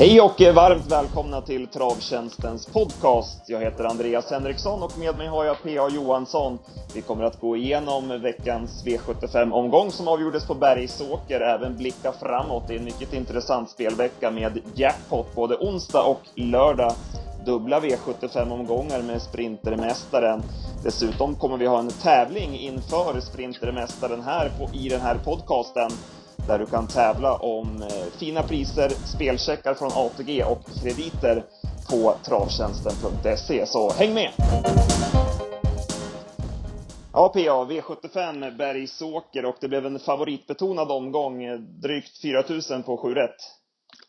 [0.00, 3.44] Hej och varmt välkomna till Travtjänstens podcast.
[3.46, 5.88] Jag heter Andreas Henriksson och med mig har jag P.A.
[5.88, 6.58] Johansson.
[6.94, 12.74] Vi kommer att gå igenom veckans V75-omgång som avgjordes på Bergsåker, även blicka framåt Det
[12.74, 16.92] är en mycket intressant spelvecka med jackpot både onsdag och lördag.
[17.46, 20.42] Dubbla V75-omgångar med Sprintermästaren.
[20.84, 25.90] Dessutom kommer vi ha en tävling inför Sprintermästaren här på, i den här podcasten
[26.50, 31.44] där du kan tävla om eh, fina priser, spelcheckar från ATG och krediter
[31.90, 33.66] på travtjänsten.se.
[33.66, 34.30] Så häng med!
[37.12, 41.44] Ja, PA, V75 Bergsåker och det blev en favoritbetonad omgång.
[41.44, 43.36] Eh, drygt 4000 på 7 rätt.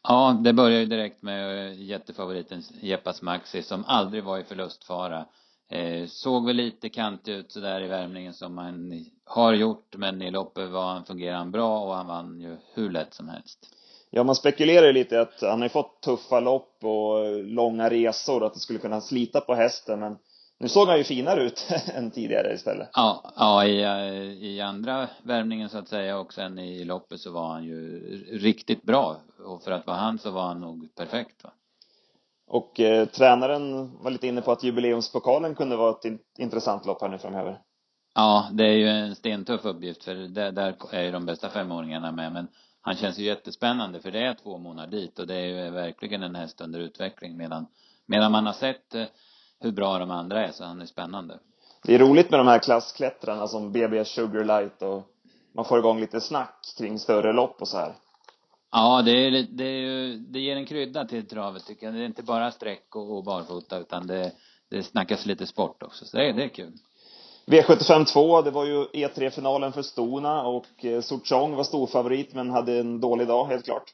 [0.04, 5.26] Ja, det börjar ju direkt med eh, jättefavoriten Jeppas Maxi som aldrig var i förlustfara.
[5.71, 10.31] Eh, såg väl lite kant ut sådär i värmningen som han har gjort men i
[10.31, 13.59] loppet var han, fungerade han bra och han vann ju hur lätt som helst.
[14.09, 18.54] Ja, man spekulerar ju lite att han har fått tuffa lopp och långa resor, att
[18.54, 20.18] det skulle kunna slita på hästen, men
[20.57, 22.90] nu såg han ju finare ut än tidigare istället.
[22.93, 27.48] Ja, ja i, i andra värmningen så att säga och sen i loppet så var
[27.48, 27.99] han ju
[28.40, 29.18] riktigt bra.
[29.46, 31.51] Och för att vara han så var han nog perfekt va.
[32.54, 37.10] Och eh, tränaren var lite inne på att jubileumspokalen kunde vara ett intressant lopp här
[37.10, 37.60] nu framöver.
[38.16, 42.12] Ja, det är ju en stentuff uppgift för där, där är ju de bästa femåringarna
[42.12, 42.48] med men
[42.82, 46.24] han känns ju jättespännande för det är två månader dit och det är ju verkligen
[46.24, 47.66] en häst under utveckling medan,
[48.05, 49.05] medan man har sett eh,
[49.60, 51.40] hur bra de andra är så han är spännande.
[51.84, 55.04] Det är roligt med de här klassklättrarna som BB Sugarlight och
[55.55, 57.93] man får igång lite snack kring större lopp och så här.
[58.72, 61.96] Ja, det är, det är ju, det ger en krydda till travet tycker jag.
[61.96, 64.31] Det är inte bara sträck och, och barfota utan det,
[64.69, 66.06] det snackas lite sport också.
[66.06, 66.74] Så det, är, det är kul.
[67.46, 72.80] V75 2, det var ju E3-finalen för Stona och eh, Sortsong var storfavorit men hade
[72.80, 73.94] en dålig dag, helt klart.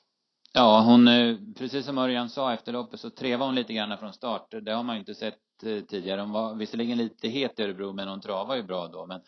[0.53, 4.13] Ja, hon, eh, precis som Örjan sa efter loppet så trevade hon lite grann från
[4.13, 4.53] start.
[4.61, 6.21] Det har man ju inte sett eh, tidigare.
[6.21, 9.05] Hon var visserligen lite het i Örebro men hon travade ju bra då.
[9.05, 9.21] Men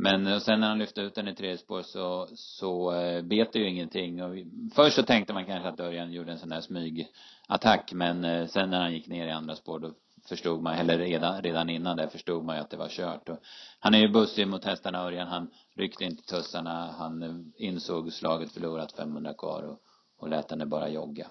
[0.00, 3.52] men och sen när han lyfte ut den i tredje spår så, så eh, bet
[3.52, 4.22] det ju ingenting.
[4.22, 7.92] Och vi, först så tänkte man kanske att Örjan gjorde en sån där smygattack.
[7.92, 9.90] Men eh, sen när han gick ner i andra spår då
[10.28, 13.28] förstod man, eller redan, redan innan det förstod man ju att det var kört.
[13.28, 13.38] Och
[13.80, 15.28] han är ju bussig mot hästarna Örjan.
[15.28, 16.94] Han ryckte inte tussarna.
[16.98, 19.78] Han insåg slaget förlorat 500 kvar och,
[20.18, 21.26] och lät henne bara jogga.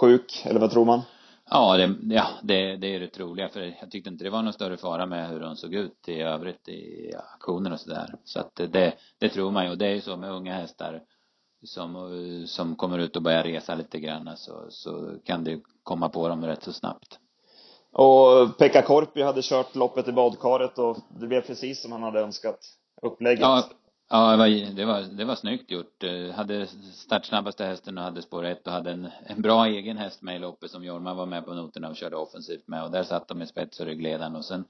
[0.00, 1.02] Sjuk, eller vad tror man?
[1.50, 4.52] Ja, det, ja det, det är det troliga för jag tyckte inte det var någon
[4.52, 8.14] större fara med hur hon såg ut i övrigt i aktionen och sådär.
[8.24, 11.02] Så att det, det tror man ju och det är ju så med unga hästar
[11.64, 16.28] som, som kommer ut och börjar resa lite grann så, så kan det komma på
[16.28, 17.18] dem rätt så snabbt.
[17.92, 22.20] Och Pekka Korpi hade kört loppet i badkaret och det blev precis som han hade
[22.20, 22.58] önskat
[23.02, 23.40] upplägget.
[23.40, 23.64] Ja,
[24.08, 26.02] Ja, det var, det var, det var snyggt gjort.
[26.02, 30.22] Eh, hade startsnabbaste hästen och hade spår ett och hade en, en bra egen häst
[30.22, 33.02] med i loppet som Jorma var med på noterna och körde offensivt med och där
[33.02, 34.64] satt de i spets och ryggledaren och sen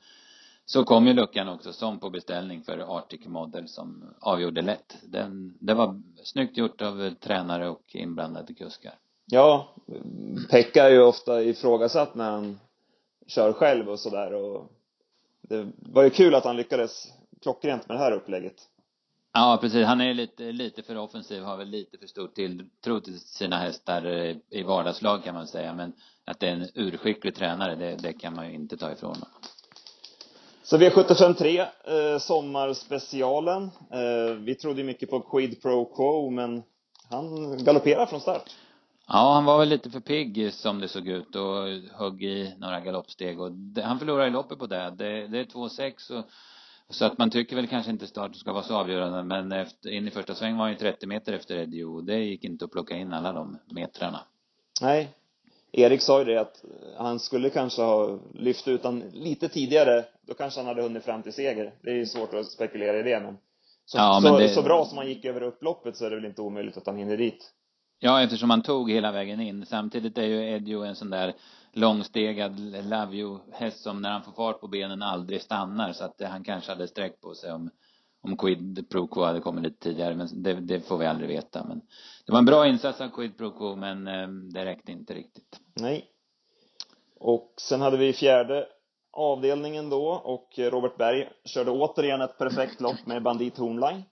[0.66, 4.96] så kom ju luckan också som på beställning för Arctic Model som avgjorde lätt.
[5.02, 8.94] Den, det var snyggt gjort av tränare och inblandade kuskar.
[9.26, 9.74] Ja,
[10.50, 12.60] Pekka är ju ofta ifrågasatt när han
[13.26, 14.72] kör själv och sådär och
[15.42, 17.12] det var ju kul att han lyckades
[17.42, 18.68] klockrent med det här upplägget.
[19.36, 19.86] Ja, precis.
[19.86, 24.06] Han är lite, lite för offensiv, har väl lite för stor tilltro till sina hästar
[24.50, 25.74] i vardagslag kan man säga.
[25.74, 25.92] Men
[26.24, 29.28] att det är en urskicklig tränare, det, det kan man ju inte ta ifrån honom.
[30.62, 33.62] Så V75 3, eh, sommarspecialen.
[33.90, 36.62] Eh, vi trodde mycket på Quid Pro Quo, men
[37.10, 38.50] han galopperar från start.
[39.08, 41.68] Ja, han var väl lite för pigg som det såg ut och
[41.98, 44.94] högg i några galoppsteg och det, han förlorade i loppet på det.
[44.98, 46.24] Det, det är 2-6 och
[46.90, 50.08] så att man tycker väl kanske inte starten ska vara så avgörande men efter, in
[50.08, 52.70] i första sväng var han ju 30 meter efter Eddie och det gick inte att
[52.70, 54.20] plocka in alla de metrarna.
[54.80, 55.08] Nej.
[55.72, 56.64] Erik sa ju det att
[56.96, 61.22] han skulle kanske ha lyft ut han lite tidigare, då kanske han hade hunnit fram
[61.22, 61.74] till seger.
[61.82, 63.38] Det är ju svårt att spekulera i det men
[63.86, 64.48] så, ja, men så, det...
[64.48, 66.96] så bra som han gick över upploppet så är det väl inte omöjligt att han
[66.96, 67.52] hinner dit.
[67.98, 69.66] Ja, eftersom han tog hela vägen in.
[69.66, 71.34] Samtidigt är ju Edio en sån där
[71.74, 76.22] långstegad love you häst som när han får fart på benen aldrig stannar så att
[76.22, 77.70] han kanske hade sträckt på sig om
[78.22, 81.64] om Quid Pro Quo hade kommit lite tidigare men det, det, får vi aldrig veta
[81.64, 81.80] men
[82.26, 85.60] det var en bra insats av Quid Pro Quo men eh, det räckte inte riktigt.
[85.74, 86.10] Nej.
[87.20, 88.66] Och sen hade vi fjärde
[89.12, 94.02] avdelningen då och Robert Berg körde återigen ett perfekt lopp med Bandit Hornline.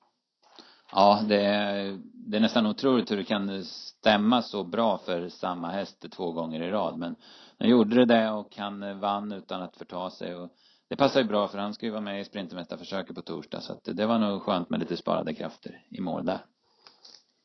[0.93, 5.71] Ja, det är, det är nästan otroligt hur det kan stämma så bra för samma
[5.71, 6.99] häst två gånger i rad.
[6.99, 7.17] Men
[7.59, 10.35] han gjorde det där och han vann utan att förta sig.
[10.35, 10.51] Och
[10.89, 13.61] det passar ju bra för han ska ju vara med i sprintermästarförsöket på torsdag.
[13.61, 16.45] Så att det var nog skönt med lite sparade krafter i mål där.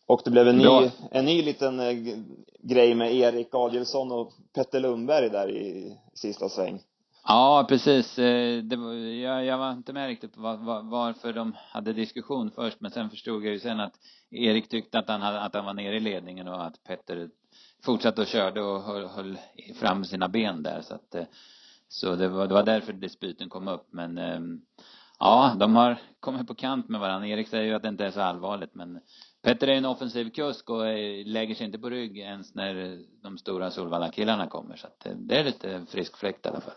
[0.08, 1.98] Och det blev en ny, en ny liten eh,
[2.60, 6.82] grej med Erik Adielsson och Petter Lundberg där i sista sväng.
[7.28, 8.20] Ja, precis.
[8.20, 11.94] Eh, det var, jag, jag var inte med riktigt på var, var, varför de hade
[11.94, 13.94] diskussion först, men sen förstod jag ju sen att
[14.32, 17.30] Erik tyckte att han, hade, att han var nere i ledningen och att Petter
[17.84, 19.38] fortsatte och körde och höll, höll
[19.76, 21.26] fram sina ben där så att eh,
[21.88, 24.62] så det var, det var därför dispyten kom upp men ehm,
[25.20, 27.28] ja, de har kommit på kant med varandra.
[27.28, 29.00] Erik säger ju att det inte är så allvarligt men
[29.42, 30.86] Petter är en offensiv kusk och
[31.26, 35.36] lägger sig inte på rygg ens när de stora Solvalla-killarna kommer så att eh, det
[35.36, 36.74] är lite frisk fläkt i alla fall.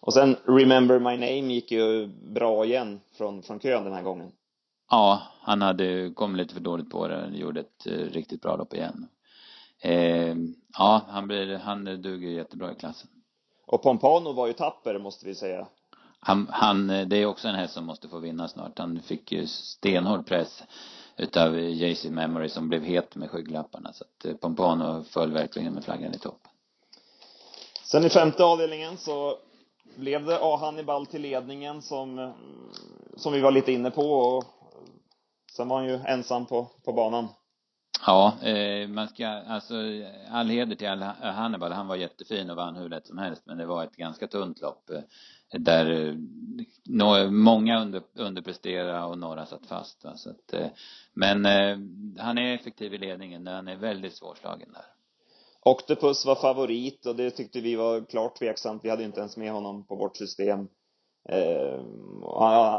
[0.00, 4.32] Och sen Remember My Name gick ju bra igen från, från kön den här gången.
[4.90, 7.30] Ja, han hade kommit lite för dåligt på det.
[7.32, 9.08] Gjorde ett riktigt bra lopp igen.
[9.80, 10.34] Eh,
[10.78, 13.10] ja, han blir, han duger jättebra i klassen.
[13.66, 15.66] Och Pompano var ju tapper, måste vi säga.
[16.20, 18.78] Han, han, det är också en häst som måste få vinna snart.
[18.78, 20.62] Han fick ju stenhård press
[21.16, 23.92] utav JC Memory som blev het med skygglapparna.
[23.92, 26.40] Så att eh, Pompano föll verkligen med flaggan i topp.
[27.84, 29.38] Sen i femte avdelningen så
[29.96, 30.56] blev det A.
[30.60, 32.32] Hannibal till ledningen som,
[33.16, 34.44] som vi var lite inne på och
[35.56, 37.28] sen var han ju ensam på, på banan.
[38.06, 39.74] Ja, eh, man ska, alltså
[40.30, 40.88] all heder till
[41.22, 41.72] Hannibal.
[41.72, 43.42] Han var jättefin och vann hur lätt som helst.
[43.46, 44.90] Men det var ett ganska tunt lopp.
[44.90, 45.00] Eh,
[45.58, 46.14] där eh,
[46.84, 50.04] no, många under, underpresterade och några satt fast.
[50.04, 50.16] Va?
[50.16, 50.66] Så att, eh,
[51.14, 51.78] men eh,
[52.22, 53.46] han är effektiv i ledningen.
[53.46, 54.84] Han är väldigt svårslagen där.
[55.60, 58.84] Octopus var favorit och det tyckte vi var klart tveksamt.
[58.84, 60.68] Vi hade inte ens med honom på vårt system.
[61.28, 61.80] Eh,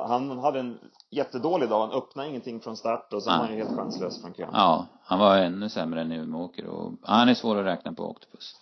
[0.07, 0.79] han hade en
[1.09, 1.87] jättedålig dag.
[1.87, 4.49] Han öppnade ingenting från start och sen var han ju helt chanslös från kön.
[4.53, 8.55] Ja, han var ännu sämre än Umeåker och han är svår att räkna på Octopus.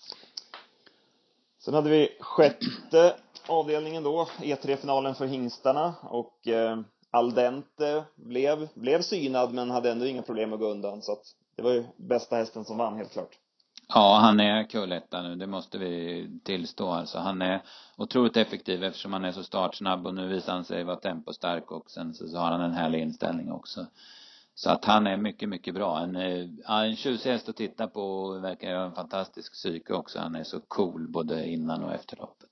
[1.60, 3.16] Sen hade vi sjätte
[3.48, 6.80] avdelningen då, E3-finalen för hingstarna och eh,
[7.12, 11.24] Aldente blev, blev synad men hade ändå inga problem att gå undan så att
[11.56, 13.40] det var ju bästa hästen som vann helt klart.
[13.88, 17.18] Ja, han är kulletta nu, det måste vi tillstå alltså.
[17.18, 17.62] Han är
[17.98, 21.92] otroligt effektiv eftersom han är så startsnabb och nu visar han sig vara tempostark och
[21.92, 23.86] sen så har han en härlig inställning också.
[24.56, 26.00] Så att han är mycket, mycket bra.
[26.00, 26.16] En,
[26.66, 30.20] en tjusig häst att titta på och verkar ha en fantastisk psyke också.
[30.20, 32.50] Han är så cool både innan och efter loppet.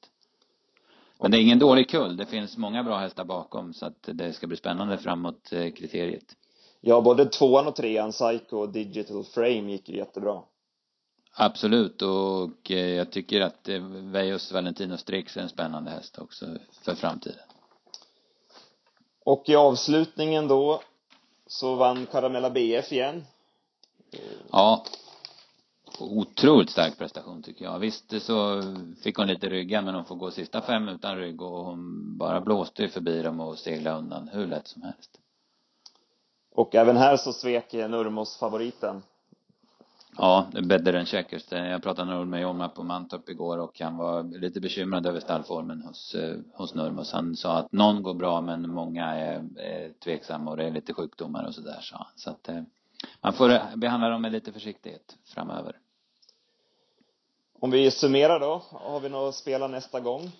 [1.19, 2.17] Men det är ingen dålig kull.
[2.17, 6.35] Det finns många bra hästar bakom så att det ska bli spännande framåt eh, kriteriet.
[6.81, 10.41] Ja, både tvåan och trean, Psycho och Digital Frame gick ju jättebra.
[11.35, 16.45] Absolut och eh, jag tycker att eh, Vejos Valentino Strix är en spännande häst också
[16.81, 17.43] för framtiden.
[19.25, 20.81] Och i avslutningen då
[21.47, 23.23] så vann Caramella BF igen.
[24.51, 24.85] Ja.
[25.99, 27.79] Otroligt stark prestation tycker jag.
[27.79, 28.61] Visst så
[29.03, 32.41] fick hon lite rygga men hon får gå sista fem utan rygg och hon bara
[32.41, 35.19] blåste förbi dem och seglade undan hur lätt som helst.
[36.55, 39.03] Och även här så svek Nurmos favoriten
[40.17, 41.51] Ja, better än checkers.
[41.51, 46.15] Jag pratade med Jomma på Mantorp igår och han var lite bekymrad över stallformen hos,
[46.15, 47.11] eh, hos Nurmos.
[47.11, 50.93] Han sa att någon går bra men många är, är tveksamma och det är lite
[50.93, 52.07] sjukdomar och sådär sa han.
[52.15, 52.61] Så att eh,
[53.21, 55.77] man får behandla dem med lite försiktighet framöver.
[57.59, 60.31] Om vi summerar då, har vi något att spela nästa gång?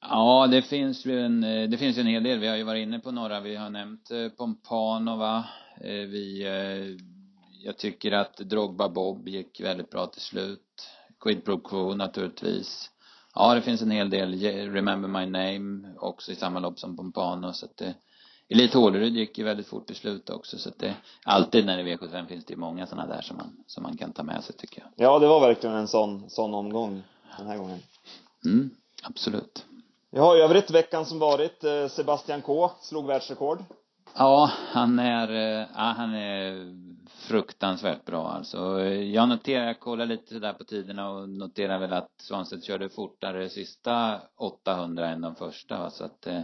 [0.00, 2.38] Ja, det finns ju en, eh, det finns en hel del.
[2.38, 3.40] Vi har ju varit inne på några.
[3.40, 5.44] Vi har nämnt Pompanova.
[5.80, 6.44] Vi
[7.60, 10.88] jag tycker att Drogba Bob gick väldigt bra till slut.
[11.20, 12.90] Quid Pro Quo naturligtvis.
[13.34, 14.40] Ja, det finns en hel del.
[14.72, 17.94] Remember My Name också i samma lopp som Pompano så att det
[18.48, 21.92] Elite Håleryd gick ju väldigt fort till slut också så att det alltid när det
[21.92, 24.44] är V75 finns det ju många sådana där som man, som man kan ta med
[24.44, 25.06] sig tycker jag.
[25.06, 27.02] Ja, det var verkligen en sån, sån omgång
[27.38, 27.78] den här gången.
[28.44, 28.70] Mm,
[29.02, 29.66] absolut.
[30.10, 33.64] Ja, i övrigt veckan som varit, eh, Sebastian K slog världsrekord.
[34.16, 36.74] Ja, han är, eh, ja, han är
[37.28, 38.84] fruktansvärt bra alltså.
[38.90, 43.48] Jag noterar, jag kollar lite där på tiderna och noterar väl att Svanstedt körde fortare
[43.48, 45.90] sista 800 än de första va?
[45.90, 46.40] så att eh,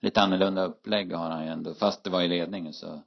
[0.00, 3.02] lite annorlunda upplägg har han ju ändå, fast det var i ledningen så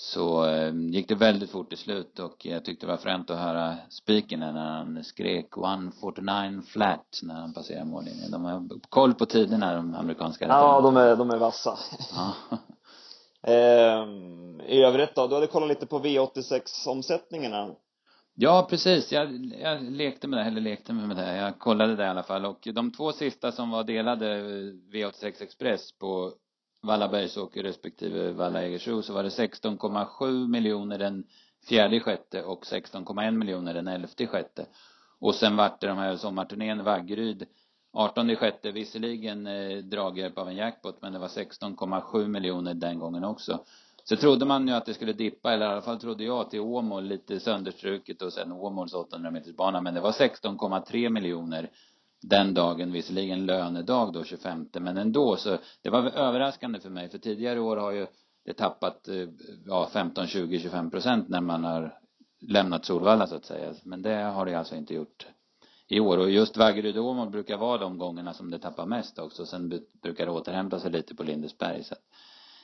[0.00, 3.38] så eh, gick det väldigt fort i slut och jag tyckte det var fränt att
[3.38, 8.30] höra spiken när han skrek 149 flat när han passerade mållinjen.
[8.30, 11.78] De har koll på tiderna de amerikanska Ja, de är, de är vassa.
[12.14, 12.34] Ja.
[13.42, 14.06] Eh,
[14.66, 17.74] I övrigt då, du hade kollat lite på V86-omsättningarna.
[18.34, 19.12] Ja, precis.
[19.12, 21.36] Jag, jag lekte med det, eller lekte med det.
[21.36, 22.44] Jag kollade det i alla fall.
[22.44, 24.42] Och de två sista som var delade
[24.92, 26.32] V86 Express på
[26.82, 31.24] Valla Bergsåker respektive Valla Egersro så var det 16,7 miljoner den
[31.68, 34.66] fjärde sjätte och 16,1 miljoner den elfte sjätte.
[35.20, 37.46] Och sen vart det de här sommarturnén Vaggeryd
[37.92, 43.24] 18 sjätte visserligen eh, draghjälp av en jackpot men det var 16,7 miljoner den gången
[43.24, 43.64] också.
[44.04, 46.60] Så trodde man ju att det skulle dippa, eller i alla fall trodde jag till
[46.60, 49.80] Åmål lite sönderstruket och sen Åmåls 800 meters bana.
[49.80, 51.70] Men det var 16,3 miljoner
[52.22, 57.18] den dagen, visserligen lönedag då 25 men ändå så det var överraskande för mig för
[57.18, 58.06] tidigare år har ju
[58.44, 59.28] det tappat eh,
[59.66, 61.98] ja 15, 20, 25 procent när man har
[62.40, 65.26] lämnat Solvalla så att säga men det har det alltså inte gjort
[65.90, 69.18] i år och just Vaggeryd och Åmål brukar vara de gångerna som det tappar mest
[69.18, 71.94] också sen brukar det återhämta sig lite på Lindesberg så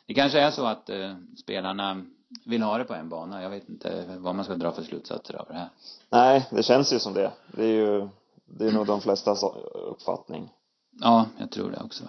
[0.06, 2.04] det kanske är så att eh, spelarna
[2.45, 3.42] vill ha det på en bana.
[3.42, 5.68] Jag vet inte vad man ska dra för slutsatser av det här.
[6.11, 7.33] Nej, det känns ju som det.
[7.47, 8.09] Det är ju,
[8.45, 10.52] det är nog de flestas uppfattning.
[11.00, 12.04] Ja, jag tror det också.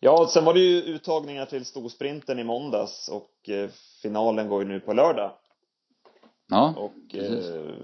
[0.00, 3.70] Ja, sen var det ju uttagningar till storsprinten i måndags och eh,
[4.02, 5.32] finalen går ju nu på lördag.
[6.48, 7.74] Ja, Och eh,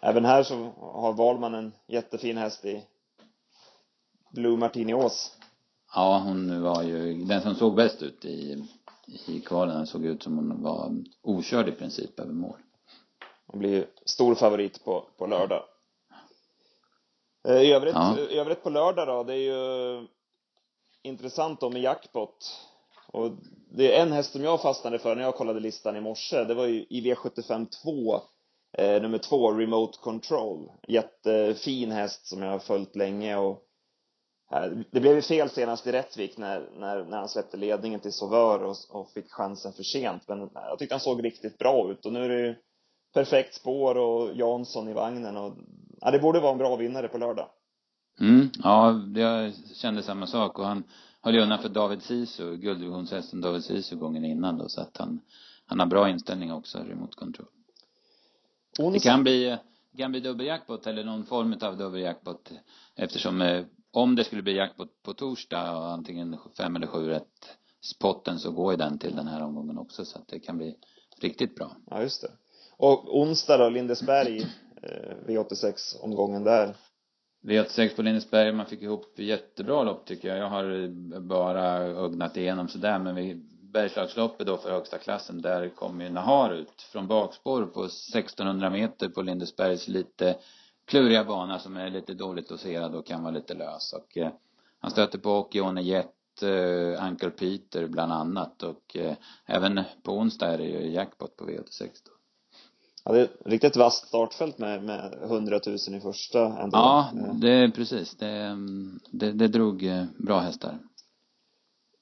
[0.00, 2.84] även här så har Wahlman en jättefin häst i
[4.30, 5.36] Blue Martini Ås.
[5.94, 8.64] Ja, hon var ju den som såg bäst ut i,
[9.26, 9.86] i kvalen.
[9.86, 10.92] Såg ut som hon var
[11.22, 12.56] okörd i princip över mål.
[13.46, 15.62] Hon blir ju stor favorit på, på lördag.
[17.48, 18.18] Eh, I övrigt, Ja.
[18.18, 20.06] i övrigt på lördag då, det är ju
[21.02, 22.60] intressant då med jackpot.
[23.06, 23.30] Och
[23.70, 26.44] det är en häst som jag fastnade för när jag kollade listan i morse.
[26.44, 28.20] Det var ju i V75 2,
[28.78, 30.70] eh, nummer två, Remote Control.
[30.88, 33.62] Jättefin häst som jag har följt länge och
[34.52, 38.12] eh, det blev ju fel senast i Rättvik när, när, när han släppte ledningen till
[38.12, 40.28] Sauveur och, och fick chansen för sent.
[40.28, 42.54] Men jag tyckte han såg riktigt bra ut och nu är det ju
[43.14, 45.56] perfekt spår och Jansson i vagnen och
[46.00, 47.48] ja, det borde vara en bra vinnare på lördag.
[48.20, 50.84] Mm, ja, jag kände samma sak och han
[51.20, 55.20] höll ju undan för David Sisu, gulddivisionshästen David Sisu gången innan då så att han,
[55.66, 57.46] han har bra inställning också, remote control.
[58.80, 59.56] Det Onsdag, kan bli,
[59.92, 62.52] det kan bli dubbeljackpot eller någon form av dubbeljackpot
[62.96, 67.56] eftersom eh, om det skulle bli jackpot på torsdag och antingen fem eller sju rätt
[67.80, 70.76] spotten så går ju den till den här omgången också så att det kan bli
[71.20, 71.76] riktigt bra.
[71.90, 72.30] ja just det.
[72.76, 74.40] Och onsdag då, Lindesberg,
[74.82, 76.76] eh, V86 omgången där.
[77.42, 80.38] V86 på Lindesberg, man fick ihop jättebra lopp tycker jag.
[80.38, 80.88] Jag har
[81.20, 86.54] bara ögnat igenom sådär men vid Bergslagsloppet då för högsta klassen där kom ju Nahar
[86.54, 90.36] ut från bakspår på 1600 meter på Lindesbergs lite
[90.84, 94.32] kluriga bana som är lite dåligt doserad och kan vara lite lös och eh,
[94.80, 99.14] han stöter på Okione Jet, eh, Uncle Peter bland annat och eh,
[99.46, 102.12] även på onsdag är det ju jackpot på V86 då.
[103.04, 106.78] Ja, det är ett riktigt vasst startfält med, med 100 000 i första ändå.
[106.78, 108.16] Ja, Eh, det är precis.
[108.16, 110.78] Det, mm, det, det drog eh, bra hästar.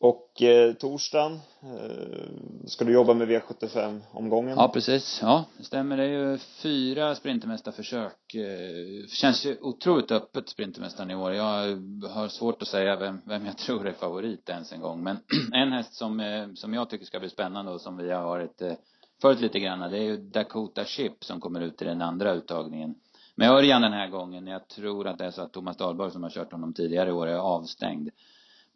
[0.00, 4.56] Och eh, torsdagen, eh, ska du jobba med V75-omgången?
[4.56, 5.18] Ja, precis.
[5.22, 5.96] Ja, det stämmer.
[5.96, 8.34] Det är ju fyra sprintermästarförsök.
[8.34, 11.32] Eh, Känns ju otroligt öppet, Sprintermästaren i år.
[11.32, 11.44] Jag
[12.08, 15.02] har svårt att säga vem, vem jag tror är favorit ens en gång.
[15.02, 15.16] Men
[15.52, 18.62] en häst som, eh, som jag tycker ska bli spännande och som vi har varit
[18.62, 18.72] eh,
[19.22, 22.94] följt lite grann, det är ju Dakota Chip som kommer ut i den andra uttagningen.
[23.34, 26.22] Med Örjan den här gången, jag tror att det är så att Thomas Dahlborg som
[26.22, 28.10] har kört honom tidigare i år är avstängd.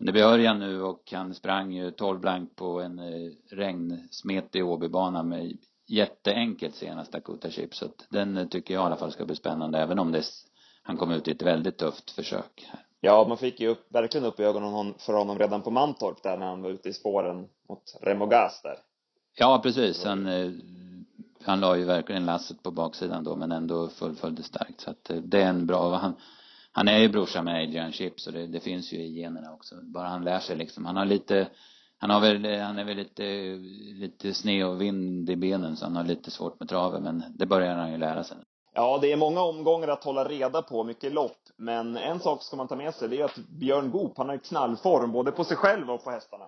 [0.05, 5.23] Men det Örjan nu och han sprang ju 12 blank på en eh, regnsmetig Åbybana
[5.23, 5.57] med
[5.87, 7.75] jätteenkelt senast Dakota Chip.
[7.75, 10.23] Så att den eh, tycker jag i alla fall ska bli spännande även om det,
[10.83, 12.81] han kom ut i ett väldigt tufft försök här.
[13.01, 16.39] Ja, man fick ju upp, verkligen upp ögonen hon- för honom redan på Mantorp där
[16.39, 18.77] när han var ute i spåren mot Remogas där.
[19.39, 20.05] Ja, precis.
[20.05, 20.51] Han, eh,
[21.45, 24.81] han la ju verkligen lasset på baksidan då men ändå fullföljde starkt.
[24.81, 26.15] Så att det är en bra, han,
[26.73, 29.75] han är ju brorsa med Adrian Chip så det, det finns ju i generna också.
[29.83, 30.85] Bara han lär sig liksom.
[30.85, 31.49] Han har lite,
[31.99, 33.23] han har väl, han är väl lite,
[33.95, 37.47] lite sned och vind i benen så han har lite svårt med traven men det
[37.47, 38.37] börjar han ju lära sig.
[38.75, 41.39] Ja, det är många omgångar att hålla reda på, mycket lopp.
[41.57, 44.35] Men en sak ska man ta med sig, det är att Björn Goop, han har
[44.35, 46.45] ju knallform både på sig själv och på hästarna.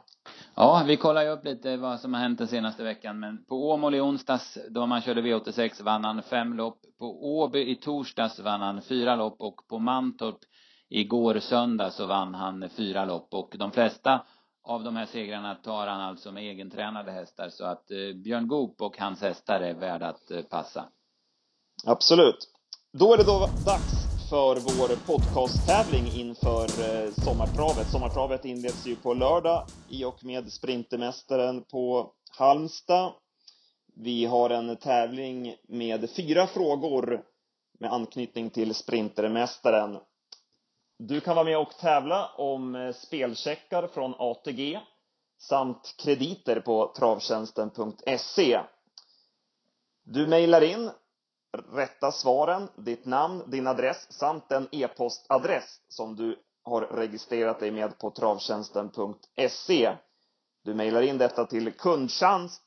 [0.54, 3.20] Ja, vi kollar ju upp lite vad som har hänt den senaste veckan.
[3.20, 6.78] Men på Åmål i onsdags, då man körde V86, vann han fem lopp.
[6.98, 10.38] På Åby i torsdags vann han fyra lopp och på Mantorp
[10.88, 13.34] igår söndag så vann han fyra lopp.
[13.34, 14.24] Och de flesta
[14.64, 17.48] av de här segrarna tar han alltså med egentränade hästar.
[17.48, 20.84] Så att eh, Björn Goop och hans hästar är värda att eh, passa.
[21.86, 22.48] Absolut.
[22.92, 27.90] Då är det då dags för vår podcasttävling inför eh, sommartravet.
[27.90, 33.12] Sommartravet inleds ju på lördag i och med Sprintermästaren på Halmstad.
[33.96, 37.24] Vi har en tävling med fyra frågor
[37.80, 39.98] med anknytning till Sprintermästaren.
[40.98, 44.80] Du kan vara med och tävla om eh, spelcheckar från ATG
[45.38, 48.60] samt krediter på travtjänsten.se.
[50.04, 50.90] Du mejlar in
[51.72, 57.98] rätta svaren, ditt namn, din adress samt den e-postadress som du har registrerat dig med
[57.98, 59.96] på travtjänsten.se.
[60.64, 62.62] Du mejlar in detta till kundtjänst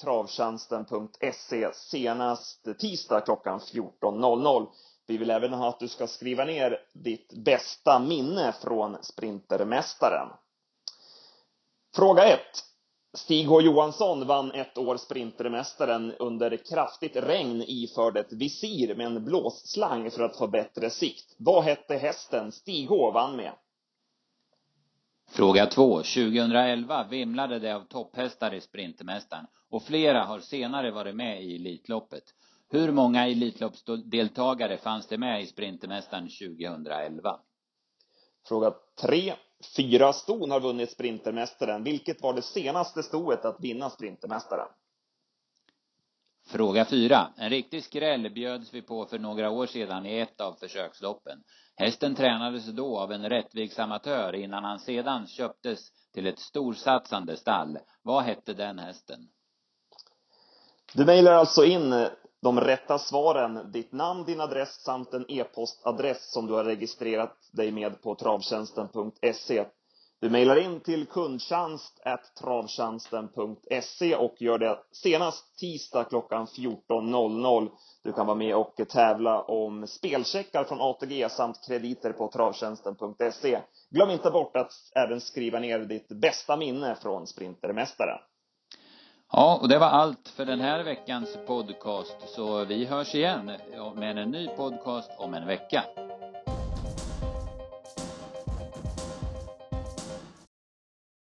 [0.00, 4.66] travtjänsten.se senast tisdag klockan 14.00.
[5.06, 10.28] Vi vill även ha att du ska skriva ner ditt bästa minne från Sprintermästaren.
[11.96, 12.40] Fråga 1.
[13.14, 19.24] Stig H Johansson vann ett år Sprintermästaren under kraftigt regn iförd ett visir med en
[19.24, 21.34] blåsslang för att få bättre sikt.
[21.38, 23.52] Vad hette hästen Stig H vann med?
[25.30, 25.96] Fråga 2.
[25.96, 32.24] 2011 vimlade det av topphästar i Sprintermästaren och flera har senare varit med i Elitloppet.
[32.70, 37.40] Hur många Elitloppsdeltagare fanns det med i Sprintermästaren 2011?
[38.48, 39.34] Fråga 3.
[39.76, 41.84] Fyra ston har vunnit Sprintermästaren.
[41.84, 44.68] Vilket var det senaste stoet att vinna Sprintermästaren?
[46.46, 47.28] Fråga 4.
[47.36, 51.38] En riktig skräll bjöds vi på för några år sedan i ett av försöksloppen.
[51.76, 55.80] Hästen tränades då av en rättviktsamatör innan han sedan köptes
[56.14, 57.78] till ett storsatsande stall.
[58.02, 59.28] Vad hette den hästen?
[60.94, 62.08] Du mejlar alltså in
[62.44, 67.72] de rätta svaren, ditt namn, din adress samt en e-postadress som du har registrerat dig
[67.72, 69.64] med på travtjänsten.se.
[70.20, 72.02] Du mejlar in till kundtjänst
[72.40, 77.68] travtjänsten.se och gör det senast tisdag klockan 14.00.
[78.02, 83.60] Du kan vara med och tävla om spelcheckar från ATG samt krediter på travtjänsten.se.
[83.90, 88.18] Glöm inte bort att även skriva ner ditt bästa minne från Sprintermästaren.
[89.32, 92.16] Ja, och det var allt för den här veckans podcast.
[92.26, 93.50] Så vi hörs igen
[93.96, 95.84] med en ny podcast om en vecka.